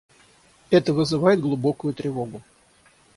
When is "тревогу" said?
1.93-2.41